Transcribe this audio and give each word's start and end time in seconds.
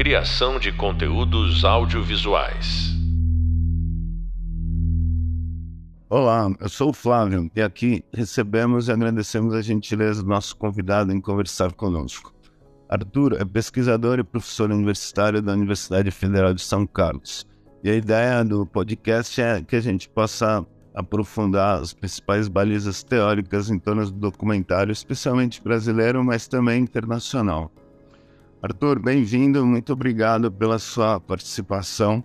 Criação 0.00 0.58
de 0.58 0.72
conteúdos 0.72 1.62
audiovisuais. 1.62 2.88
Olá, 6.08 6.50
eu 6.58 6.70
sou 6.70 6.88
o 6.88 6.94
Flávio 6.94 7.50
e 7.54 7.60
aqui 7.60 8.02
recebemos 8.10 8.88
e 8.88 8.92
agradecemos 8.92 9.52
a 9.52 9.60
gentileza 9.60 10.22
do 10.22 10.28
nosso 10.30 10.56
convidado 10.56 11.12
em 11.12 11.20
conversar 11.20 11.74
conosco. 11.74 12.32
Arthur 12.88 13.36
é 13.38 13.44
pesquisador 13.44 14.18
e 14.18 14.24
professor 14.24 14.70
universitário 14.70 15.42
da 15.42 15.52
Universidade 15.52 16.10
Federal 16.10 16.54
de 16.54 16.62
São 16.62 16.86
Carlos. 16.86 17.46
E 17.84 17.90
a 17.90 17.94
ideia 17.94 18.42
do 18.42 18.64
podcast 18.64 19.38
é 19.38 19.60
que 19.60 19.76
a 19.76 19.82
gente 19.82 20.08
possa 20.08 20.66
aprofundar 20.94 21.78
as 21.78 21.92
principais 21.92 22.48
balizas 22.48 23.02
teóricas 23.02 23.68
em 23.68 23.78
torno 23.78 24.06
do 24.06 24.12
documentário, 24.12 24.92
especialmente 24.92 25.62
brasileiro, 25.62 26.24
mas 26.24 26.48
também 26.48 26.80
internacional. 26.80 27.70
Arthur, 28.62 29.00
bem-vindo, 29.00 29.64
muito 29.64 29.90
obrigado 29.94 30.52
pela 30.52 30.78
sua 30.78 31.18
participação. 31.18 32.22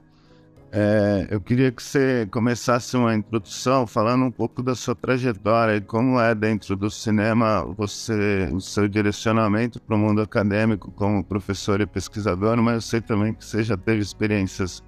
É, 0.70 1.28
eu 1.32 1.40
queria 1.40 1.72
que 1.72 1.82
você 1.82 2.28
começasse 2.30 2.98
uma 2.98 3.16
introdução 3.16 3.88
falando 3.88 4.26
um 4.26 4.32
pouco 4.32 4.62
da 4.62 4.76
sua 4.76 4.94
trajetória 4.94 5.78
e 5.78 5.82
como 5.82 6.20
é 6.20 6.36
dentro 6.36 6.76
do 6.76 6.92
cinema 6.92 7.64
você, 7.78 8.50
o 8.52 8.60
seu 8.60 8.86
direcionamento 8.86 9.82
para 9.82 9.96
o 9.96 9.98
mundo 9.98 10.22
acadêmico 10.22 10.92
como 10.92 11.24
professor 11.24 11.80
e 11.80 11.86
pesquisador, 11.86 12.58
mas 12.62 12.76
eu 12.76 12.82
sei 12.82 13.00
também 13.00 13.34
que 13.34 13.46
você 13.46 13.64
já 13.64 13.78
teve 13.78 14.02
experiências 14.02 14.84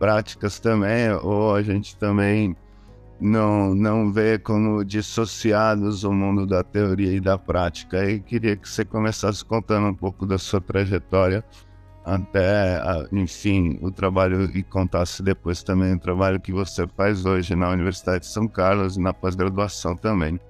práticas 0.00 0.58
também, 0.58 1.12
ou 1.22 1.54
a 1.54 1.62
gente 1.62 1.96
também 1.96 2.56
não, 3.20 3.74
não 3.74 4.12
vê 4.12 4.38
como 4.38 4.84
dissociados 4.84 6.04
o 6.04 6.12
mundo 6.12 6.46
da 6.46 6.62
teoria 6.62 7.12
e 7.12 7.20
da 7.20 7.36
prática. 7.36 8.08
E 8.08 8.20
queria 8.20 8.56
que 8.56 8.68
você 8.68 8.84
começasse 8.84 9.44
contando 9.44 9.88
um 9.88 9.94
pouco 9.94 10.24
da 10.26 10.38
sua 10.38 10.60
trajetória 10.60 11.44
até, 12.04 12.80
enfim, 13.12 13.78
o 13.82 13.90
trabalho 13.90 14.44
e 14.56 14.62
contasse 14.62 15.22
depois 15.22 15.62
também 15.62 15.94
o 15.94 15.98
trabalho 15.98 16.40
que 16.40 16.52
você 16.52 16.86
faz 16.96 17.26
hoje 17.26 17.54
na 17.54 17.68
Universidade 17.68 18.20
de 18.20 18.30
São 18.30 18.48
Carlos 18.48 18.96
e 18.96 19.00
na 19.00 19.12
pós-graduação 19.12 19.94
também. 19.94 20.40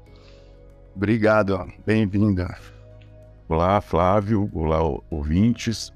Obrigado, 0.95 1.67
bem-vinda. 1.85 2.57
Olá, 3.49 3.81
Flávio. 3.81 4.49
Olá, 4.53 4.79
ouvintes. 5.11 5.93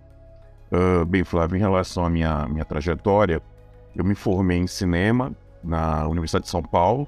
Uh, 0.72 1.04
bem, 1.04 1.22
Flávio, 1.22 1.56
em 1.56 1.60
relação 1.60 2.04
à 2.04 2.10
minha, 2.10 2.48
minha 2.48 2.64
trajetória, 2.64 3.42
eu 3.94 4.04
me 4.04 4.14
formei 4.14 4.58
em 4.58 4.66
cinema 4.66 5.32
na 5.62 6.06
Universidade 6.08 6.44
de 6.44 6.50
São 6.50 6.62
Paulo, 6.62 7.06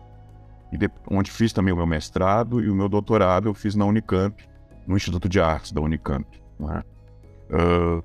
de, 0.73 0.91
onde 1.11 1.31
fiz 1.31 1.53
também 1.53 1.73
o 1.73 1.77
meu 1.77 1.87
mestrado 1.87 2.61
e 2.61 2.69
o 2.69 2.75
meu 2.75 2.89
doutorado 2.89 3.49
eu 3.49 3.55
fiz 3.55 3.75
na 3.75 3.85
Unicamp, 3.85 4.43
no 4.87 4.97
Instituto 4.97 5.29
de 5.29 5.41
Artes 5.41 5.73
da 5.73 5.81
Unicamp. 5.81 6.27
Né? 6.59 6.83
Uh, 7.51 8.03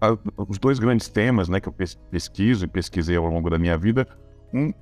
a, 0.00 0.16
os 0.48 0.58
dois 0.58 0.78
grandes 0.78 1.08
temas 1.08 1.48
né, 1.48 1.60
que 1.60 1.68
eu 1.68 1.74
pesquiso 2.10 2.64
e 2.64 2.68
pesquisei 2.68 3.16
ao 3.16 3.26
longo 3.26 3.50
da 3.50 3.58
minha 3.58 3.76
vida, 3.76 4.06
um 4.52 4.72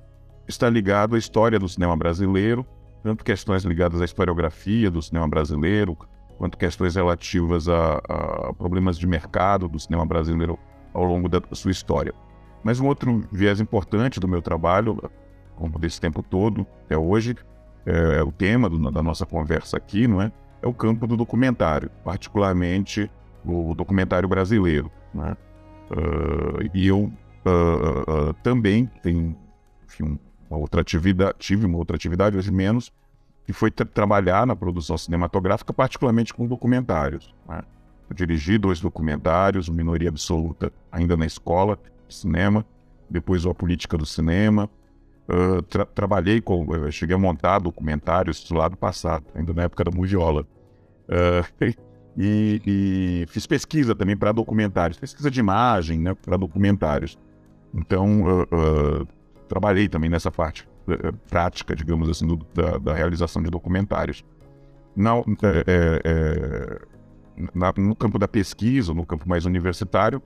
está 0.47 0.69
ligado 0.69 1.15
à 1.15 1.19
história 1.19 1.59
do 1.59 1.67
cinema 1.67 1.95
brasileiro, 1.97 2.65
tanto 3.03 3.23
questões 3.23 3.63
ligadas 3.63 4.01
à 4.01 4.05
historiografia 4.05 4.89
do 4.89 5.01
cinema 5.01 5.27
brasileiro, 5.27 5.97
quanto 6.37 6.57
questões 6.57 6.95
relativas 6.95 7.67
a, 7.67 7.97
a 7.97 8.53
problemas 8.53 8.97
de 8.97 9.07
mercado 9.07 9.67
do 9.67 9.79
cinema 9.79 10.05
brasileiro 10.05 10.57
ao 10.93 11.03
longo 11.03 11.27
da 11.27 11.41
sua 11.51 11.71
história. 11.71 12.13
Mas 12.67 12.81
um 12.81 12.87
outro 12.87 13.23
viés 13.31 13.61
importante 13.61 14.19
do 14.19 14.27
meu 14.27 14.41
trabalho, 14.41 15.01
como 15.55 15.79
desse 15.79 16.01
tempo 16.01 16.21
todo, 16.21 16.67
até 16.83 16.97
hoje, 16.97 17.33
é, 17.85 18.17
é 18.17 18.21
o 18.21 18.29
tema 18.29 18.69
do, 18.69 18.91
da 18.91 19.01
nossa 19.01 19.25
conversa 19.25 19.77
aqui, 19.77 20.05
não 20.05 20.21
é? 20.21 20.29
É 20.61 20.67
o 20.67 20.73
campo 20.73 21.07
do 21.07 21.15
documentário, 21.15 21.89
particularmente 22.03 23.09
o 23.45 23.73
documentário 23.73 24.27
brasileiro. 24.27 24.91
Né? 25.13 25.37
Uh, 25.89 26.69
e 26.73 26.87
eu 26.87 27.03
uh, 27.45 28.29
uh, 28.29 28.33
também 28.43 28.91
tenho 29.01 29.33
enfim, 29.85 30.19
uma 30.49 30.59
outra 30.59 30.81
atividade, 30.81 31.35
tive 31.39 31.65
uma 31.65 31.77
outra 31.77 31.95
atividade, 31.95 32.35
hoje 32.35 32.51
menos, 32.51 32.91
que 33.45 33.53
foi 33.53 33.71
tra 33.71 33.85
trabalhar 33.85 34.45
na 34.45 34.57
produção 34.57 34.97
cinematográfica, 34.97 35.71
particularmente 35.71 36.33
com 36.33 36.45
documentários. 36.45 37.33
Né? 37.47 37.61
Eu 38.09 38.13
dirigi 38.13 38.57
dois 38.57 38.81
documentários, 38.81 39.69
Minoria 39.69 40.09
Absoluta, 40.09 40.69
ainda 40.91 41.15
na 41.15 41.25
escola, 41.25 41.79
cinema, 42.09 42.65
depois 43.09 43.45
a 43.45 43.53
política 43.53 43.97
do 43.97 44.05
cinema. 44.05 44.69
Uh, 45.29 45.61
tra 45.63 45.85
trabalhei 45.85 46.39
com, 46.39 46.65
cheguei 46.89 47.13
a 47.13 47.19
montar 47.19 47.59
documentários 47.59 48.41
do 48.45 48.55
lado 48.55 48.77
passado, 48.77 49.25
ainda 49.35 49.53
na 49.53 49.63
época 49.63 49.83
da 49.83 49.91
Moviola. 49.91 50.47
Uh, 51.03 51.75
e, 52.17 52.61
e, 52.65 53.25
fiz 53.27 53.45
pesquisa 53.45 53.93
também 53.93 54.15
para 54.15 54.31
documentários, 54.31 54.97
pesquisa 54.97 55.29
de 55.29 55.39
imagem, 55.39 55.99
né, 55.99 56.13
para 56.13 56.37
documentários. 56.37 57.17
Então, 57.73 58.23
uh, 58.43 59.07
trabalhei 59.49 59.89
também 59.89 60.09
nessa 60.09 60.31
parte 60.31 60.67
prática, 61.29 61.75
digamos 61.75 62.09
assim, 62.09 62.25
do, 62.25 62.37
da, 62.53 62.77
da, 62.77 62.93
realização 62.93 63.41
de 63.43 63.49
documentários. 63.49 64.23
Na, 64.95 65.17
é, 65.43 66.01
é, 66.03 66.79
na, 67.53 67.73
no 67.77 67.95
campo 67.95 68.17
da 68.17 68.27
pesquisa, 68.27 68.93
no 68.93 69.05
campo 69.05 69.27
mais 69.27 69.45
universitário, 69.45 70.21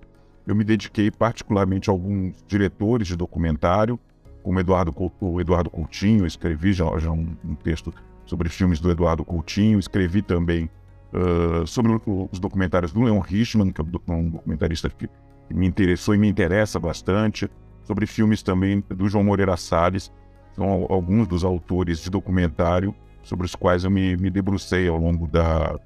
eu 0.45 0.55
me 0.55 0.63
dediquei 0.63 1.11
particularmente 1.11 1.89
a 1.89 1.93
alguns 1.93 2.43
diretores 2.47 3.07
de 3.07 3.15
documentário, 3.15 3.99
como 4.43 4.59
Eduardo, 4.59 4.93
o 5.19 5.39
Eduardo 5.39 5.69
Coutinho, 5.69 6.25
escrevi 6.25 6.73
já, 6.73 6.85
já 6.97 7.11
um, 7.11 7.35
um, 7.45 7.55
texto 7.55 7.93
sobre 8.25 8.49
filmes 8.49 8.79
do 8.79 8.89
Eduardo 8.89 9.23
Coutinho, 9.23 9.77
escrevi 9.77 10.21
também 10.21 10.69
uh, 11.13 11.65
sobre 11.67 11.91
os 12.31 12.39
documentários 12.39 12.91
do 12.91 13.01
Leon 13.03 13.19
Richman, 13.19 13.71
que 13.71 13.81
é 13.81 13.83
um 13.83 14.29
documentarista 14.29 14.89
que 14.89 15.07
me 15.53 15.67
interessou 15.67 16.15
e 16.15 16.17
me 16.17 16.27
interessa 16.27 16.79
bastante, 16.79 17.49
sobre 17.83 18.05
filmes 18.05 18.41
também 18.41 18.83
do 18.89 19.07
João 19.07 19.23
Moreira 19.23 19.57
Salles, 19.57 20.11
são 20.55 20.85
alguns 20.89 21.27
dos 21.27 21.43
autores 21.43 21.99
de 21.99 22.09
documentário 22.09 22.95
sobre 23.23 23.45
os 23.45 23.55
quais 23.55 23.83
eu 23.83 23.91
me, 23.91 24.17
me 24.17 24.29
debrucei 24.29 24.87
ao 24.87 24.97
longo 24.97 25.27
da, 25.27 25.79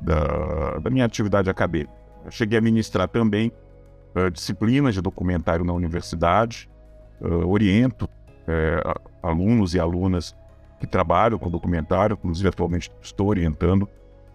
da, 0.00 0.78
da 0.78 0.90
minha 0.90 1.04
atividade 1.04 1.48
acadêmica. 1.48 1.92
Eu 2.24 2.30
cheguei 2.30 2.58
a 2.58 2.60
ministrar 2.60 3.08
também 3.08 3.50
uh, 4.14 4.30
disciplinas 4.30 4.94
de 4.94 5.00
documentário 5.00 5.64
na 5.64 5.72
universidade, 5.72 6.68
uh, 7.20 7.48
oriento 7.48 8.04
uh, 8.06 9.00
alunos 9.22 9.74
e 9.74 9.80
alunas 9.80 10.34
que 10.80 10.86
trabalham 10.86 11.38
com 11.38 11.50
documentário, 11.50 12.14
inclusive 12.14 12.48
atualmente 12.48 12.90
estou 13.00 13.28
orientando 13.28 13.88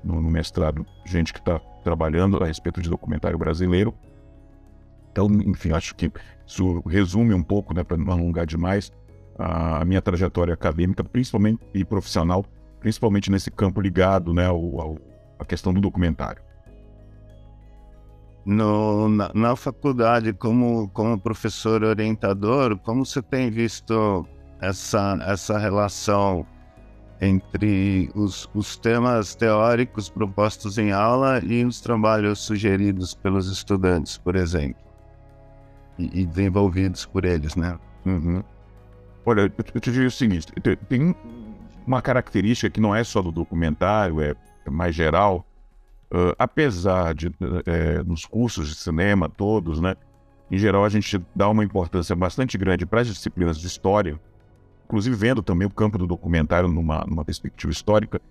no, 0.04 0.22
no 0.22 0.30
mestrado 0.30 0.86
gente 1.06 1.34
que 1.34 1.40
está 1.40 1.60
trabalhando 1.84 2.42
a 2.42 2.48
respeito 2.48 2.82
de 2.82 2.90
documentário 2.90 3.38
brasileiro. 3.38 3.94
Então, 5.12 5.28
enfim, 5.46 5.72
acho 5.72 5.96
que 5.96 6.12
isso 6.46 6.82
resume 6.88 7.34
um 7.34 7.44
pouco, 7.44 7.74
né, 7.74 7.84
para 7.84 7.98
não 7.98 8.14
alongar 8.14 8.46
demais, 8.46 8.92
a 9.38 9.84
minha 9.84 10.02
trajetória 10.02 10.54
acadêmica, 10.54 11.04
principalmente 11.04 11.60
e 11.74 11.84
profissional, 11.84 12.46
principalmente 12.80 13.30
nesse 13.32 13.52
campo 13.52 13.82
ligado, 13.82 14.34
né, 14.34 14.46
ao, 14.46 14.80
ao 14.80 14.98
à 15.40 15.46
questão 15.46 15.74
do 15.74 15.82
documentário 15.82 16.47
no, 18.48 19.10
na, 19.10 19.30
na, 19.34 19.56
faculdade, 19.58 20.32
como, 20.32 20.88
como 20.94 21.20
professor 21.20 21.84
orientador, 21.84 22.78
como 22.78 23.06
você 23.06 23.22
tem 23.22 23.52
visto 23.52 24.26
essa, 24.62 25.20
essa 25.28 25.58
relação 25.58 26.46
entre 27.20 28.10
os, 28.16 28.50
os 28.56 28.78
temas 28.78 29.36
teóricos 29.36 30.08
propostos 30.08 30.78
em 30.78 30.94
aula 30.94 31.42
e 31.44 31.66
os 31.66 31.82
trabalhos 31.82 32.40
sugeridos 32.40 33.14
pelos 33.14 33.52
estudantes, 33.52 34.18
por 34.18 34.38
exemplo, 34.38 34.82
e, 36.00 36.22
e 36.22 36.26
desenvolvidos 36.26 37.06
por 37.06 37.26
eles, 37.26 37.54
né? 37.58 37.78
Uhum. 38.06 38.42
Olha, 39.26 39.52
eu 39.74 39.82
te 39.82 39.92
digo 39.92 40.06
o 40.06 40.12
seguinte: 40.12 40.48
tem 40.88 41.14
uma 41.86 42.02
característica 42.02 42.70
que 42.70 42.80
não 42.80 42.96
é 42.96 43.04
só 43.04 43.22
do 43.22 43.30
documentário, 43.30 44.22
é 44.22 44.34
mais 44.70 44.96
geral, 44.96 45.46
Uh, 46.10 46.32
apesar 46.40 47.14
de, 47.14 47.30
é, 47.66 48.02
nos 48.04 48.26
cursos 48.26 48.70
de 48.70 48.76
cinema 48.76 49.28
todos, 49.28 49.82
né, 49.82 49.96
em 50.50 50.58
geral 50.58 50.86
a 50.86 50.90
gente 50.90 51.22
dá 51.36 51.50
uma 51.50 51.66
importância 51.66 52.16
bastante 52.16 52.58
grande 52.58 52.86
para 52.86 53.02
as 53.02 53.08
disciplinas 53.08 53.58
de 53.58 53.68
história, 53.68 54.18
inclusive 54.86 55.16
vendo 55.18 55.44
também 55.44 55.68
o 55.68 55.70
campo 55.70 55.98
do 55.98 56.08
documentário 56.08 56.70
numa, 56.70 57.04
numa 57.06 57.26
perspectiva 57.26 57.72
histórica. 57.72 58.22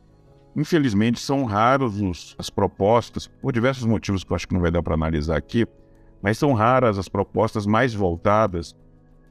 Infelizmente 0.56 1.20
são 1.20 1.44
raros 1.44 2.00
os, 2.00 2.34
as 2.38 2.48
propostas, 2.48 3.26
por 3.26 3.52
diversos 3.52 3.84
motivos 3.84 4.24
que 4.24 4.32
eu 4.32 4.36
acho 4.36 4.48
que 4.48 4.54
não 4.54 4.60
vai 4.62 4.70
dar 4.70 4.82
para 4.82 4.94
analisar 4.94 5.36
aqui, 5.36 5.66
mas 6.22 6.38
são 6.38 6.54
raras 6.54 6.98
as 6.98 7.10
propostas 7.10 7.66
mais 7.66 7.92
voltadas 7.92 8.74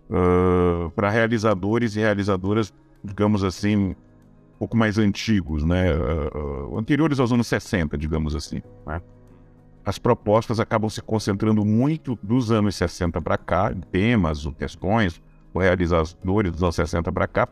uh, 0.08 0.92
para 0.92 1.10
realizadores 1.10 1.96
e 1.96 2.00
realizadoras, 2.00 2.72
digamos 3.04 3.44
assim, 3.44 3.96
um 4.56 4.60
pouco 4.60 4.78
mais 4.78 4.98
antigos, 4.98 5.64
né? 5.64 5.94
Uh, 5.94 6.78
anteriores 6.78 7.20
aos 7.20 7.32
anos 7.32 7.48
60, 7.48 7.98
digamos 7.98 8.36
assim. 8.36 8.62
Né? 8.88 9.02
As 9.86 10.00
propostas 10.00 10.60
acabam 10.60 10.90
se 10.90 11.02
concentrando 11.02 11.64
muito 11.64 12.18
dos 12.24 12.52
anos 12.52 12.76
60 12.76 13.22
para 13.22 13.38
cá, 13.38 13.74
temas 13.92 14.46
ou 14.46 14.54
questões, 14.54 15.22
ou 15.54 15.62
realizadores 15.62 16.52
dos 16.52 16.64
anos 16.64 16.76
60 16.76 17.12
para 17.12 17.28
cá. 17.28 17.48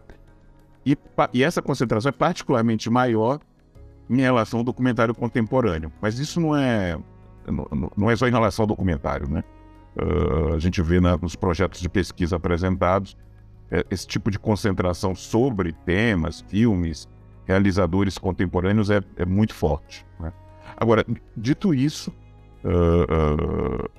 E, 0.85 0.97
e 1.33 1.43
essa 1.43 1.61
concentração 1.61 2.09
é 2.09 2.11
particularmente 2.11 2.89
maior 2.89 3.39
em 4.09 4.21
relação 4.21 4.59
ao 4.59 4.63
documentário 4.63 5.13
contemporâneo. 5.13 5.91
Mas 6.01 6.19
isso 6.19 6.39
não 6.39 6.55
é 6.55 6.97
não 7.97 8.09
é 8.09 8.15
só 8.15 8.25
em 8.25 8.31
relação 8.31 8.63
ao 8.63 8.67
documentário, 8.67 9.27
né? 9.27 9.43
Uh, 9.95 10.53
a 10.55 10.59
gente 10.59 10.81
vê 10.81 11.01
na, 11.01 11.17
nos 11.17 11.35
projetos 11.35 11.81
de 11.81 11.89
pesquisa 11.89 12.37
apresentados 12.37 13.17
esse 13.89 14.05
tipo 14.05 14.29
de 14.29 14.37
concentração 14.37 15.15
sobre 15.15 15.71
temas, 15.71 16.41
filmes, 16.41 17.07
realizadores 17.45 18.17
contemporâneos 18.17 18.89
é, 18.89 19.01
é 19.17 19.25
muito 19.25 19.53
forte. 19.53 20.05
Né? 20.19 20.31
Agora, 20.77 21.05
dito 21.35 21.73
isso, 21.73 22.11
uh, 22.63 23.89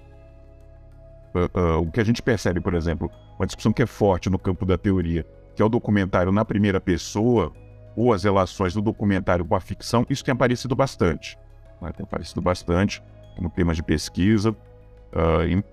uh, 1.34 1.78
o 1.80 1.90
que 1.90 2.00
a 2.00 2.04
gente 2.04 2.22
percebe, 2.22 2.60
por 2.60 2.74
exemplo, 2.74 3.10
uma 3.38 3.46
discussão 3.46 3.72
que 3.72 3.82
é 3.82 3.86
forte 3.86 4.30
no 4.30 4.38
campo 4.38 4.64
da 4.64 4.78
teoria, 4.78 5.26
que 5.54 5.62
é 5.62 5.64
o 5.64 5.68
documentário 5.68 6.32
na 6.32 6.44
primeira 6.44 6.80
pessoa, 6.80 7.52
ou 7.96 8.12
as 8.12 8.24
relações 8.24 8.74
do 8.74 8.82
documentário 8.82 9.44
com 9.44 9.54
a 9.54 9.60
ficção, 9.60 10.04
isso 10.10 10.24
tem 10.24 10.32
aparecido 10.32 10.74
bastante. 10.74 11.38
Né? 11.80 11.92
Tem 11.92 12.04
aparecido 12.04 12.40
bastante 12.40 13.02
como 13.36 13.50
temas 13.50 13.76
de 13.76 13.82
pesquisa, 13.82 14.50
uh, 14.50 15.64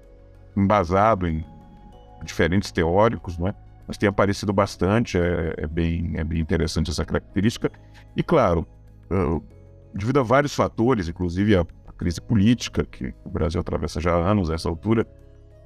embasado 0.56 1.28
em 1.28 1.46
diferentes 2.24 2.72
teóricos, 2.72 3.38
não 3.38 3.48
é? 3.48 3.56
Mas 3.92 3.98
tem 3.98 4.08
aparecido 4.08 4.54
bastante, 4.54 5.18
é, 5.18 5.54
é, 5.58 5.68
bem, 5.68 6.14
é 6.16 6.24
bem 6.24 6.40
interessante 6.40 6.90
essa 6.90 7.04
característica. 7.04 7.70
E, 8.16 8.24
claro, 8.24 8.66
uh, 9.12 9.44
devido 9.94 10.22
a 10.22 10.24
vários 10.24 10.56
fatores, 10.56 11.10
inclusive 11.10 11.58
a, 11.58 11.66
a, 11.86 11.92
crise 11.92 12.22
política 12.22 12.86
que 12.86 13.14
o 13.26 13.30
Brasil 13.30 13.60
atravessa 13.60 14.00
já 14.00 14.14
há 14.14 14.32
anos 14.32 14.50
a 14.50 14.54
essa 14.54 14.70
altura, 14.70 15.06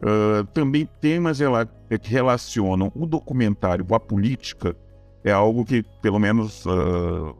uh, 0.01 0.44
também 0.56 0.89
temas 1.00 1.38
que 2.01 2.10
relacionam 2.10 2.92
o 2.95 3.06
documentário 3.06 3.86
com 3.86 3.94
a 3.94 4.00
política 4.00 4.75
é 5.24 5.31
algo 5.31 5.63
que, 5.63 5.83
pelo 6.01 6.18
menos, 6.18 6.66
uh, 6.66 7.36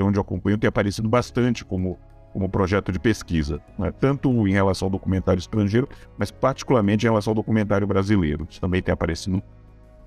onde 0.00 0.18
eu 0.18 0.22
acompanho, 0.22 0.56
tem 0.56 0.68
aparecido 0.68 1.06
bastante 1.06 1.66
como 1.66 1.98
como 2.32 2.48
projeto 2.48 2.92
de 2.92 2.98
pesquisa, 2.98 3.60
né? 3.78 3.92
tanto 3.98 4.46
em 4.46 4.52
relação 4.52 4.86
ao 4.86 4.90
documentário 4.90 5.40
estrangeiro, 5.40 5.88
mas 6.16 6.30
particularmente 6.30 7.04
em 7.04 7.08
relação 7.08 7.32
ao 7.32 7.34
documentário 7.34 7.86
brasileiro. 7.86 8.46
Isso 8.48 8.60
também 8.60 8.80
tem 8.82 8.92
aparecido, 8.92 9.42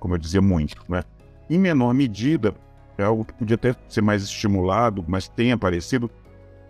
como 0.04 0.16
eu 0.16 0.18
dizia, 0.18 0.42
muito. 0.42 0.84
Né? 0.86 1.02
Em 1.48 1.58
menor 1.58 1.94
medida, 1.94 2.54
é 2.98 3.04
algo 3.04 3.24
que 3.24 3.32
podia 3.32 3.54
até 3.54 3.74
ser 3.88 4.02
mais 4.02 4.22
estimulado, 4.22 5.02
mas 5.08 5.28
tem 5.30 5.50
aparecido, 5.50 6.10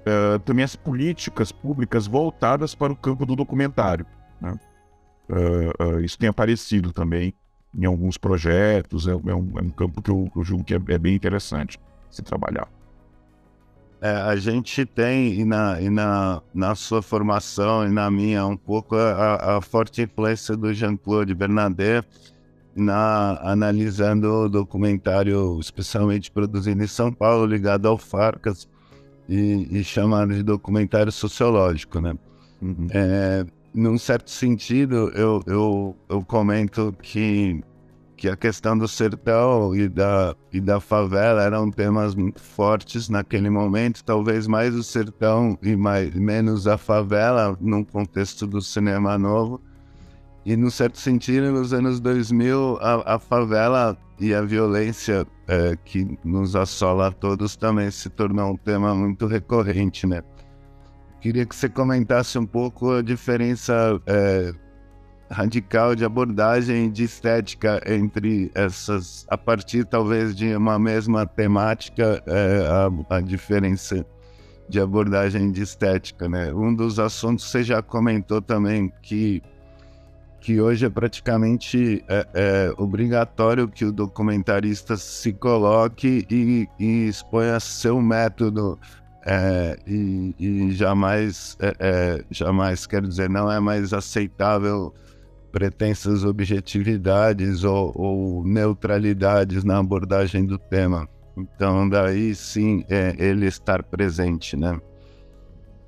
uh, 0.07 0.39
também 0.45 0.65
as 0.65 0.77
políticas 0.77 1.51
públicas 1.51 2.07
voltadas 2.07 2.77
para 2.77 2.93
o 2.93 2.97
campo 2.97 3.27
do 3.27 3.35
documentário. 3.35 4.07
Né? 4.41 4.57
Uh, 5.29 5.85
uh, 5.85 6.01
isso 6.01 6.17
tem 6.17 6.29
aparecido 6.29 6.93
também 6.93 7.35
em 7.77 7.85
alguns 7.85 8.17
projetos, 8.17 9.09
é, 9.09 9.11
é, 9.11 9.15
um, 9.15 9.59
é 9.59 9.63
um, 9.63 9.71
campo 9.71 10.01
que 10.01 10.13
eu, 10.13 10.31
eu 10.37 10.45
julgo 10.45 10.63
que 10.63 10.75
é, 10.75 10.81
é 10.91 10.99
bem 10.99 11.17
interessante 11.17 11.77
se 12.09 12.23
trabalhar. 12.23 12.69
É, 14.01 14.11
a 14.11 14.37
gente 14.37 14.87
tem, 14.87 15.41
e, 15.41 15.45
na, 15.45 15.81
e 15.81 15.91
na, 15.91 16.41
na 16.55 16.77
sua 16.77 17.03
formação 17.03 17.85
e 17.85 17.91
na 17.91 18.09
minha, 18.13 18.47
um 18.47 18.57
pouco 18.57 18.95
a, 18.95 19.57
a 19.57 19.61
forte 19.61 20.03
influência 20.03 20.57
do 20.57 20.73
Jean-Claude 20.73 21.35
Bernadette 21.35 22.34
na, 22.77 23.39
analisando 23.43 24.29
o 24.29 24.49
documentário, 24.49 25.59
especialmente 25.61 26.31
produzido 26.31 26.83
em 26.83 26.87
São 26.87 27.13
Paulo, 27.13 27.47
ligado 27.47 27.87
ao 27.87 27.99
Farcas, 27.99 28.69
e, 29.29 29.69
e 29.71 29.85
chamado 29.85 30.35
de 30.35 30.43
documentário 30.43 31.11
sociológico, 31.11 32.01
né? 32.01 32.15
Uhum. 32.61 32.87
É, 32.91 33.45
num 33.73 33.99
certo 33.99 34.31
sentido, 34.31 35.11
eu, 35.15 35.43
eu, 35.47 35.97
eu 36.09 36.23
comento 36.25 36.95
que 37.01 37.63
que 38.17 38.29
a 38.29 38.37
questão 38.37 38.79
do 38.79 38.89
sertão 38.89 39.75
e 39.75 39.89
da, 39.89 40.35
e 40.53 40.61
da 40.61 40.81
favela 40.81 41.43
eram 41.43 41.71
temas 41.71 42.15
muito 42.15 42.41
fortes 42.41 43.09
naquele 43.09 43.51
momento, 43.51 44.03
talvez 44.05 44.47
mais 44.47 44.75
o 44.75 44.83
sertão 44.83 45.59
e 45.63 45.77
mais, 45.77 46.15
menos 46.15 46.67
a 46.67 46.79
favela, 46.79 47.55
num 47.61 47.85
contexto 47.85 48.47
do 48.47 48.63
cinema 48.63 49.19
novo. 49.19 49.61
E, 50.45 50.57
no 50.57 50.71
certo 50.71 50.99
sentido, 50.99 51.51
nos 51.51 51.73
anos 51.73 52.01
2000, 52.01 52.79
a, 52.81 53.15
a 53.15 53.19
favela 53.19 53.97
e 54.21 54.35
a 54.35 54.43
violência 54.43 55.27
é, 55.49 55.77
que 55.85 56.19
nos 56.23 56.55
assola 56.55 57.09
a 57.09 57.11
todos 57.11 57.57
também 57.57 57.91
se 57.91 58.11
tornou 58.11 58.53
um 58.53 58.57
tema 58.57 58.95
muito 58.95 59.27
recorrente, 59.27 60.07
né? 60.07 60.23
Queria 61.21 61.47
que 61.47 61.57
você 61.57 61.69
comentasse 61.69 62.39
um 62.39 62.45
pouco 62.45 62.93
a 62.93 63.03
diferença 63.03 63.99
é, 64.07 64.53
radical 65.31 65.95
de 65.95 66.05
abordagem 66.05 66.91
de 66.91 67.05
estética 67.05 67.81
entre 67.87 68.51
essas, 68.55 69.27
a 69.31 69.39
partir 69.39 69.87
talvez 69.87 70.37
de 70.37 70.55
uma 70.55 70.79
mesma 70.79 71.27
temática, 71.27 72.23
é, 72.27 72.67
a, 72.69 73.17
a, 73.17 73.21
diferença 73.23 74.05
de 74.69 74.79
abordagem 74.79 75.51
de 75.51 75.63
estética, 75.63 76.29
né? 76.29 76.53
Um 76.53 76.75
dos 76.75 76.99
assuntos 76.99 77.51
você 77.51 77.63
já 77.63 77.83
comentou 77.83 78.43
também 78.43 78.93
que 79.03 79.43
que 80.45 80.61
hoje 80.61 80.85
é 80.85 80.91
praticamente 80.91 82.05
é, 82.07 82.29
é 82.35 82.75
obrigatório 82.77 83.67
que 83.67 83.83
o 83.83 83.91
documentarista 83.91 84.95
se 84.95 85.33
coloque 85.33 86.27
e, 86.31 86.69
e 86.79 87.09
exponha 87.09 87.59
seu 87.59 87.99
método 87.99 88.79
é, 89.25 89.79
e, 89.87 90.35
e, 90.39 90.71
jamais, 90.73 91.57
é, 91.59 91.75
é, 91.79 92.25
jamais 92.31 92.87
quero 92.87 93.09
dizer, 93.09 93.31
não 93.31 93.51
é 93.51 93.59
mais 93.59 93.95
aceitável 93.95 94.93
pretensas 95.51 96.25
objetividades 96.25 97.65
ou, 97.65 97.91
ou, 97.95 98.45
neutralidades 98.45 99.65
na 99.65 99.79
abordagem 99.79 100.45
do 100.45 100.59
tema. 100.59 101.09
Então, 101.39 101.89
daí 101.89 102.35
sim 102.35 102.85
é 102.91 103.17
ele 103.19 103.47
estar 103.47 103.83
presente, 103.83 104.59
né? 104.59 104.79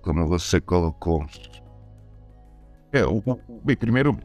Como 0.00 0.26
você 0.26 0.62
colocou. 0.62 1.26
É, 2.91 3.05
o, 3.05 3.23
bem, 3.62 3.76
primeiro, 3.76 4.17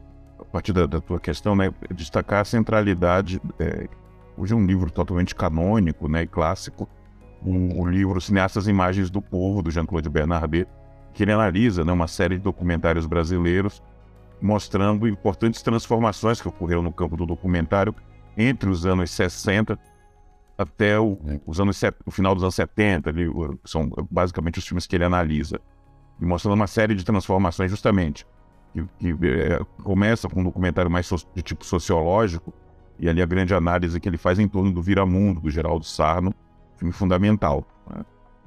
partir 0.52 0.72
da, 0.72 0.86
da, 0.86 1.00
tua 1.00 1.18
questão, 1.18 1.56
né, 1.56 1.72
destacar 1.94 2.42
a 2.42 2.44
centralidade. 2.44 3.40
É, 3.58 3.88
hoje 4.36 4.52
é 4.52 4.56
um 4.56 4.66
livro 4.66 4.90
totalmente 4.90 5.34
canônico 5.34 6.08
né, 6.08 6.22
e 6.22 6.26
clássico, 6.26 6.88
o, 7.44 7.80
o 7.80 7.88
livro 7.88 8.20
Cineastas 8.20 8.68
Imagens 8.68 9.10
do 9.10 9.22
Povo, 9.22 9.62
do 9.62 9.70
Jean-Claude 9.70 10.08
Bernardet, 10.08 10.68
que 11.14 11.22
ele 11.22 11.32
analisa 11.32 11.84
né, 11.84 11.92
uma 11.92 12.06
série 12.06 12.36
de 12.36 12.42
documentários 12.42 13.06
brasileiros 13.06 13.82
mostrando 14.40 15.06
importantes 15.06 15.62
transformações 15.62 16.40
que 16.40 16.48
ocorreram 16.48 16.82
no 16.82 16.92
campo 16.92 17.16
do 17.16 17.24
documentário 17.24 17.94
entre 18.36 18.68
os 18.68 18.84
anos 18.84 19.10
60 19.10 19.78
até 20.58 20.98
o, 20.98 21.18
os 21.46 21.60
anos, 21.60 21.80
o 22.04 22.10
final 22.10 22.34
dos 22.34 22.42
anos 22.44 22.54
70, 22.54 23.08
ali, 23.10 23.26
são 23.64 23.90
basicamente 24.10 24.58
os 24.58 24.66
filmes 24.66 24.86
que 24.86 24.96
ele 24.96 25.04
analisa, 25.04 25.60
e 26.20 26.24
mostrando 26.24 26.54
uma 26.54 26.66
série 26.66 26.94
de 26.94 27.04
transformações 27.04 27.70
justamente, 27.70 28.26
que, 28.72 28.84
que 28.98 29.26
é, 29.26 29.60
começa 29.82 30.28
com 30.28 30.40
um 30.40 30.44
documentário 30.44 30.90
mais 30.90 31.06
so, 31.06 31.16
de 31.34 31.42
tipo 31.42 31.64
sociológico, 31.64 32.52
e 32.98 33.08
ali 33.08 33.20
a 33.20 33.26
grande 33.26 33.54
análise 33.54 33.98
que 33.98 34.08
ele 34.08 34.16
faz 34.16 34.38
em 34.38 34.48
torno 34.48 34.72
do 34.72 34.82
Viramundo, 34.82 35.40
do 35.40 35.50
Geraldo 35.50 35.84
Sarno, 35.84 36.34
filme 36.76 36.92
fundamental. 36.92 37.66
Né? 37.90 38.04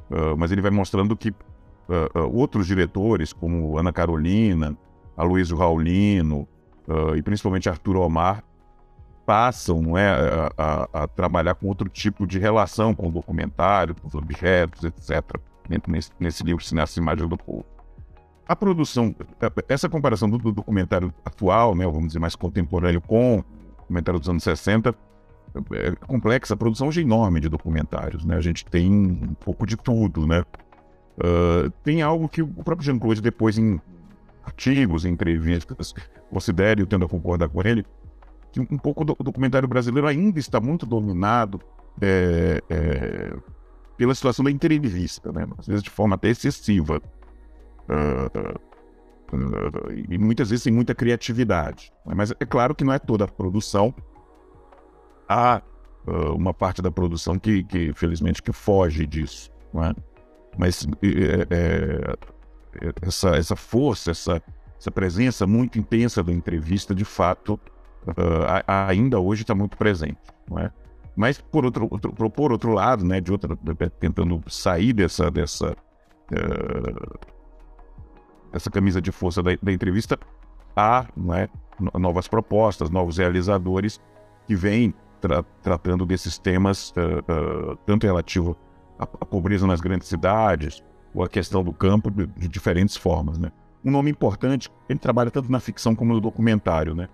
Uh, 0.10 0.38
mas 0.38 0.52
ele 0.52 0.62
vai 0.62 0.72
mostrando 0.72 1.16
que 1.16 1.30
uh, 1.30 1.34
uh, 2.20 2.38
outros 2.38 2.68
diretores, 2.68 3.34
como 3.34 3.78
Ana 3.78 3.92
Carolina, 3.92 4.78
Aloysio 5.18 5.58
Raulino 5.58 6.48
e 7.16 7.22
principalmente 7.24 7.68
Arthur 7.68 7.96
Omar 7.96 8.44
passam 9.26 9.82
não 9.82 9.98
é, 9.98 10.10
a, 10.10 10.52
a, 10.58 11.04
a, 11.04 11.08
trabalhar 11.08 11.56
com 11.56 11.68
outro 11.68 11.90
tipo 11.90 12.28
de 12.28 12.38
relação 12.38 12.94
com 12.94 13.08
o 13.08 13.12
documentário, 13.12 13.96
com 13.96 14.08
os 14.08 14.14
objetos, 14.14 14.84
etc. 14.84 15.24
Nesse, 15.88 16.12
nesse 16.20 16.44
livro 16.44 16.64
Cineasta 16.64 17.00
Imagem 17.00 17.28
do 17.28 17.38
Povo. 17.38 17.66
A 18.48 18.56
produção, 18.56 19.16
essa 19.68 19.90
comparação 19.90 20.30
do, 20.30 20.38
do, 20.38 20.52
documentário 20.52 21.14
atual, 21.24 21.76
né, 21.76 21.86
vamos 21.86 22.08
dizer 22.08 22.20
mais 22.20 22.36
contemporâneo 22.36 23.02
com 23.02 23.40
o 23.40 23.46
documentário 23.78 24.20
dos 24.20 24.30
anos 24.30 24.44
60, 24.44 24.96
é 25.74 25.92
complexa. 26.08 26.54
A 26.54 26.58
produção 26.58 26.88
hoje 26.88 27.02
é 27.02 27.04
enorme 27.04 27.40
de 27.40 27.50
documentários, 27.50 28.26
né? 28.26 28.36
A 28.36 28.42
gente 28.42 28.66
tem 28.66 28.92
um 28.92 29.34
pouco 29.34 29.66
de 29.66 29.78
tudo, 29.78 30.28
né? 30.28 30.44
Uh, 31.18 31.70
tem 31.84 32.02
algo 32.02 32.28
que 32.28 32.42
o 32.42 32.48
próprio 32.48 32.86
Jean-Claude 32.86 33.22
depois 33.22 33.58
em 33.58 33.80
artigos, 34.44 35.06
entrevistas, 35.06 35.94
considere, 36.30 36.82
eu 36.82 36.86
tendo 36.86 37.06
a 37.06 37.10
concordar 37.10 37.50
com 37.50 37.62
ele, 37.66 37.86
que 38.52 38.60
um 38.60 38.78
pouco 38.78 39.04
do 39.04 39.16
documentário 39.20 39.68
brasileiro 39.68 40.08
ainda 40.08 40.40
está 40.40 40.60
muito 40.60 40.86
dominado 40.86 41.60
é, 42.02 42.62
é, 42.70 43.34
pela 43.98 44.14
situação 44.14 44.46
da 44.46 44.52
entrevista, 44.52 45.32
né? 45.32 45.48
às 45.58 45.68
vezes 45.68 45.84
de 45.84 45.90
forma 45.90 46.16
até 46.16 46.30
excessiva. 46.30 47.02
Uh, 47.90 48.60
e 50.08 50.18
muitas 50.18 50.50
vezes 50.50 50.64
sem 50.64 50.74
muita 50.74 50.94
criatividade. 50.94 51.92
Né? 52.06 52.14
Mas 52.16 52.32
é 52.32 52.46
claro 52.46 52.76
que 52.76 52.84
não 52.84 52.94
é 52.94 53.00
toda 53.00 53.26
a 53.26 53.28
produção. 53.28 53.94
Há 55.28 55.62
uh, 56.08 56.36
uma 56.36 56.54
parte 56.54 56.82
da 56.82 56.92
produção 56.92 57.38
que, 57.38 57.64
que, 57.64 57.94
felizmente, 57.94 58.42
que 58.42 58.54
foge 58.54 59.06
disso. 59.06 59.52
É? 59.76 59.94
Mas 60.58 60.88
é, 61.04 61.48
é, 61.50 62.94
essa, 63.02 63.30
essa 63.36 63.56
força, 63.56 64.12
essa, 64.12 64.42
essa 64.80 64.92
presença 64.92 65.46
muito 65.46 65.78
intensa 65.80 66.24
da 66.24 66.32
entrevista, 66.32 66.96
de 66.96 67.04
fato, 67.04 67.60
uh, 68.08 68.64
ainda 68.68 69.20
hoje 69.20 69.42
está 69.42 69.56
muito 69.56 69.78
presente, 69.78 70.20
é? 70.58 70.72
Mas 71.16 71.40
por 71.40 71.64
outro, 71.64 71.88
outro, 71.90 72.30
por 72.30 72.52
outro 72.52 72.74
lado, 72.74 73.06
né, 73.06 73.22
de 73.22 73.32
outra, 73.32 73.58
tentando 74.00 74.44
sair 74.50 74.92
dessa 74.92 75.32
dessa 75.32 75.72
uh, 75.72 77.35
essa 78.56 78.72
camisa 78.72 79.02
de 79.02 79.12
força 79.12 79.44
da, 79.44 79.52
da 79.62 79.72
entrevista, 79.72 80.18
há 80.76 81.06
né, 81.16 81.50
novas 81.94 82.28
propostas, 82.28 82.90
novos 82.90 83.18
realizadores 83.18 84.00
que 84.48 84.56
vêm 84.56 84.94
tra 85.20 85.44
tratando 85.62 86.06
desses 86.06 86.38
temas, 86.38 86.92
uh, 86.92 87.74
uh, 87.74 87.76
tanto 87.86 88.06
relativo 88.06 88.56
à, 88.98 89.04
à, 89.04 89.26
pobreza 89.26 89.68
nas 89.68 89.82
grandes 89.82 90.08
cidades, 90.08 90.84
ou 91.14 91.24
a 91.24 91.30
questão 91.30 91.64
do 91.64 91.74
campo, 91.74 92.10
de, 92.12 92.28
de, 92.28 92.48
diferentes 92.48 92.96
formas. 92.96 93.38
Né? 93.38 93.52
Um 93.84 93.92
nome 93.92 94.12
importante, 94.12 94.70
ele 94.88 95.00
trabalha 95.00 95.32
tanto 95.32 95.52
na 95.52 95.60
ficção 95.60 95.96
como 95.96 96.14
no 96.14 96.22
documentário, 96.22 96.94
né? 96.94 97.10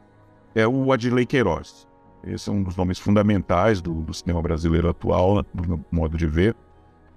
é 0.54 0.68
o 0.68 0.92
Adilei 0.92 1.26
Queiroz. 1.26 1.88
Esse 2.24 2.50
é 2.50 2.54
um 2.54 2.62
dos 2.62 2.76
nomes 2.76 3.00
fundamentais 3.00 3.82
do, 3.82 3.94
do 4.02 4.14
cinema 4.14 4.42
brasileiro 4.42 4.90
atual, 4.90 5.44
do 5.54 5.68
meu 5.68 5.86
modo 5.92 6.18
de 6.18 6.28
ver. 6.28 6.56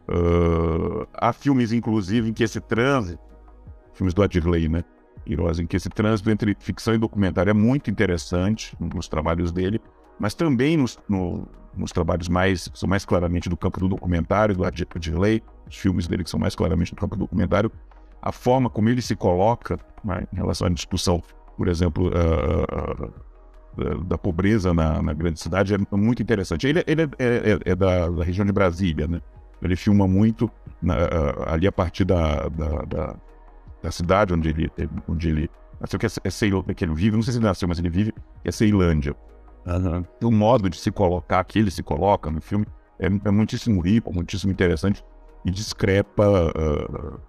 Uh, 0.09 1.07
há 1.13 1.33
filmes, 1.33 1.73
inclusive, 1.73 2.31
em 2.31 2.33
que 2.33 2.43
esse 2.43 2.61
trânsito, 2.61 3.23
filmes 3.95 4.13
do 4.13 4.23
Adirley, 4.23 4.69
né? 4.69 4.85
Queiroz, 5.25 5.59
em 5.59 5.67
que 5.67 5.77
esse 5.77 5.89
trânsito 5.89 6.31
entre 6.31 6.55
ficção 6.59 6.95
e 6.95 6.99
documentário 6.99 7.51
é 7.51 7.55
muito 7.55 7.91
interessante 7.91 8.77
nos 8.79 9.09
trabalhos 9.09 9.51
dele, 9.51 9.81
mas 10.19 10.35
também 10.35 10.77
nos, 10.77 10.99
no, 11.09 11.49
nos 11.77 11.93
trabalhos 11.93 12.29
mais 12.29 12.69
são 12.75 12.89
mais 12.89 13.05
claramente 13.05 13.49
do 13.49 13.57
campo 13.57 13.81
do 13.81 13.89
documentário, 13.89 14.55
do 14.55 14.65
Adirley, 14.65 15.43
os 15.67 15.77
filmes 15.77 16.07
dele 16.07 16.25
que 16.25 16.31
são 16.31 16.39
mais 16.39 16.55
claramente 16.55 16.95
do 16.95 17.01
campo 17.01 17.17
do 17.17 17.21
documentário, 17.21 17.71
a 18.21 18.33
forma 18.33 18.71
como 18.71 18.89
ele 18.89 19.03
se 19.03 19.17
coloca 19.17 19.79
né, 20.05 20.27
em 20.33 20.37
relação 20.37 20.67
à 20.67 20.71
discussão, 20.71 21.23
por 21.57 21.69
exemplo, 21.69 22.09
uh, 22.09 23.13
uh, 23.81 24.05
da, 24.05 24.17
pobreza 24.17 24.73
na, 24.73 25.03
na, 25.03 25.13
grande 25.13 25.41
cidade 25.41 25.75
é 25.75 25.97
muito 25.97 26.23
interessante. 26.23 26.67
Ele, 26.67 26.83
ele 26.87 27.03
é, 27.03 27.07
é, 27.19 27.73
é 27.73 27.75
da, 27.75 28.09
da, 28.09 28.25
região 28.25 28.47
de 28.47 28.53
Brasília, 28.53 29.07
né? 29.07 29.21
Ele 29.61 29.77
filma 29.77 30.07
muito 30.07 30.51
na, 30.81 30.95
ali 31.47 31.67
a 31.67 31.73
partir 31.73 32.05
da, 32.05 32.49
da, 32.49 33.17
da, 33.85 33.91
cidade 33.91 34.33
onde 34.33 34.49
ele, 34.49 34.71
onde 35.09 35.29
ele 35.29 35.51
nasceu, 35.81 35.99
que 35.99 36.07
é, 36.07 36.11
é 36.25 36.31
Ceilândia, 36.31 36.75
que 36.75 36.85
ele 36.85 36.95
vive, 36.95 37.17
não 37.17 37.23
sei 37.23 37.33
se 37.33 37.39
ele 37.39 37.47
nasceu, 37.47 37.69
mas 37.69 37.79
ele 37.79 37.91
vive, 37.91 38.13
que 38.13 38.49
é 38.49 38.53
Ceilândia. 38.53 39.15
Uhum. 39.67 40.05
O 40.23 40.31
modo 40.31 40.69
de 40.69 40.77
se 40.77 40.91
colocar, 40.91 41.43
que 41.45 41.59
ele 41.59 41.71
se 41.71 41.83
coloca 41.83 42.31
no 42.31 42.41
filme, 42.41 42.67
é, 42.99 43.07
é 43.07 43.31
muitíssimo 43.31 43.81
rico, 43.81 44.13
muitíssimo 44.13 44.53
interessante 44.53 45.05
e 45.45 45.51
discrepa 45.51 46.25
uh, 46.27 47.21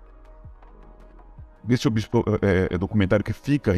desse 1.63 1.87
é, 1.87 2.73
é, 2.73 2.77
documentário 2.77 3.25
que 3.25 3.33
fica 3.33 3.73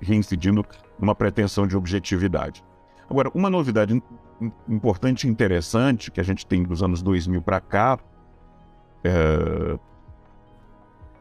reincidindo 0.00 0.64
numa 0.98 1.14
pretensão 1.14 1.66
de 1.66 1.76
objetividade. 1.76 2.64
Agora, 3.08 3.30
uma 3.34 3.48
novidade 3.48 4.02
importante 4.68 5.26
e 5.26 5.30
interessante 5.30 6.10
que 6.10 6.20
a 6.20 6.24
gente 6.24 6.46
tem 6.46 6.62
dos 6.62 6.82
anos 6.82 7.02
2000 7.02 7.40
para 7.42 7.60
cá 7.60 7.98
é, 9.04 9.78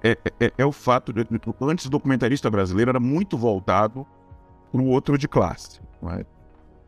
é, 0.06 0.18
é, 0.40 0.52
é, 0.60 0.66
o 0.66 0.72
fato 0.72 1.12
de 1.12 1.26
antes 1.62 1.86
o 1.88 1.90
documentarista 1.90 2.48
brasileiro 2.50 2.92
era 2.92 3.00
muito 3.00 3.36
voltado 3.36 4.06
para 4.72 4.80
o 4.80 4.86
outro 4.86 5.18
de 5.18 5.28
classe, 5.28 5.82
é? 6.12 6.24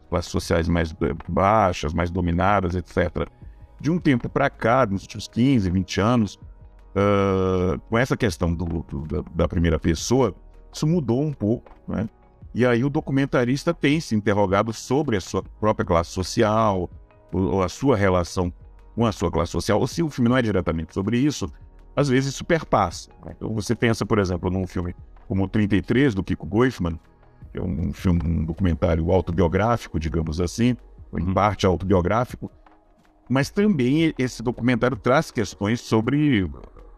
classes 0.07 0.29
sociais 0.29 0.67
mais 0.69 0.93
baixas, 1.27 1.95
mais 1.95 2.12
dominadas, 2.12 2.75
etc. 2.75 3.27
De 3.79 3.89
um 3.89 3.97
tempo 3.97 4.29
para 4.29 4.51
cá, 4.51 4.86
nos 4.86 5.01
últimos 5.01 5.27
15, 5.27 5.69
20 5.69 6.00
anos, 6.00 6.36
uh, 6.36 7.79
com 7.89 7.97
essa 7.97 8.15
questão 8.15 8.53
do, 8.53 8.65
do, 8.83 9.24
da, 9.33 9.47
primeira 9.47 9.79
pessoa, 9.79 10.36
isso 10.71 10.86
mudou 10.86 11.24
um 11.24 11.33
pouco, 11.33 11.71
né? 11.88 12.07
E 12.53 12.65
aí 12.65 12.83
o 12.83 12.89
documentarista 12.89 13.74
tem 13.74 14.00
se 14.00 14.15
interrogado 14.15 14.71
sobre 14.74 15.17
a 15.17 15.21
sua 15.21 15.43
própria 15.59 15.86
classe 15.86 16.12
social, 16.12 16.89
ou, 17.31 17.41
ou 17.41 17.63
a 17.63 17.69
sua 17.69 17.95
relação 17.97 18.53
com 18.95 19.05
a 19.05 19.12
sua 19.12 19.31
classe 19.31 19.51
social, 19.51 19.79
ou 19.79 19.88
se 19.88 20.03
o 20.03 20.09
filme 20.09 20.29
não 20.29 20.38
é 20.38 20.41
diretamente 20.41 20.93
sobre 20.93 21.17
isso, 21.17 21.51
às 21.98 22.08
vezes 22.08 22.36
isso 22.36 22.46
perpassa. 22.46 23.10
Né? 23.25 23.34
Então 23.36 23.51
você 23.54 23.75
pensa, 23.75 24.06
por 24.06 24.20
exemplo, 24.20 24.51
num 24.51 24.68
filme 24.68 24.96
como 25.27 25.48
33, 25.48 26.13
do 26.13 26.24
Kiko 26.24 26.46
Goifman, 26.46 27.00
que 27.51 27.58
é 27.58 27.62
um 27.62 27.92
filme, 27.92 28.22
um 28.24 28.46
documentário 28.46 29.12
autobiográfico, 29.12 30.00
digamos 30.00 30.39
assim, 30.39 30.77
em 31.18 31.24
uhum. 31.24 31.34
parte 31.34 31.66
autobiográfico, 31.66 32.51
mas 33.27 33.50
também 33.50 34.13
esse 34.18 34.44
documentário 34.44 34.96
traz 34.96 35.32
questões 35.32 35.82
sobre 35.82 36.50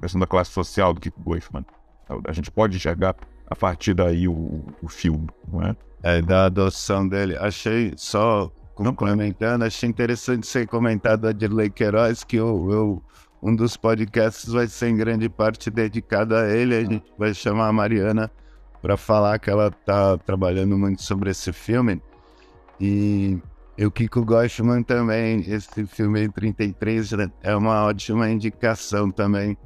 questão 0.01 0.19
da 0.19 0.27
classe 0.27 0.51
social 0.51 0.93
do 0.93 0.99
Kiko 0.99 1.21
Goifman. 1.21 1.65
A 2.27 2.33
gente 2.33 2.51
pode 2.51 2.75
enxergar 2.75 3.15
a 3.47 3.55
partir 3.55 3.93
daí 3.93 4.27
o, 4.27 4.65
o 4.81 4.89
filme, 4.89 5.27
não 5.47 5.63
é? 5.63 5.75
É, 6.03 6.21
da 6.21 6.45
adoção 6.45 7.07
dele. 7.07 7.37
Achei, 7.37 7.93
só 7.95 8.51
complementando, 8.75 9.65
achei 9.65 9.89
interessante 9.89 10.47
ser 10.47 10.67
comentado 10.67 11.27
a 11.27 11.31
Dirley 11.31 11.69
Queiroz, 11.69 12.23
que 12.23 12.37
eu, 12.37 12.71
eu, 12.71 13.03
um 13.41 13.55
dos 13.55 13.77
podcasts 13.77 14.51
vai 14.51 14.67
ser 14.67 14.89
em 14.89 14.97
grande 14.97 15.29
parte 15.29 15.69
dedicado 15.69 16.35
a 16.35 16.47
ele. 16.49 16.75
A 16.75 16.83
gente 16.83 17.05
vai 17.17 17.33
chamar 17.33 17.67
a 17.67 17.73
Mariana 17.73 18.29
para 18.81 18.97
falar 18.97 19.39
que 19.39 19.49
ela 19.49 19.67
está 19.67 20.17
trabalhando 20.17 20.77
muito 20.77 21.01
sobre 21.01 21.29
esse 21.29 21.51
filme. 21.51 22.01
E 22.79 23.39
o 23.77 23.91
Kiko 23.91 24.23
Goshman 24.25 24.83
também, 24.83 25.41
esse 25.47 25.85
filme 25.85 26.29
33 26.29 27.11
é 27.41 27.55
uma 27.55 27.85
ótima 27.85 28.29
indicação 28.29 29.09
também 29.09 29.57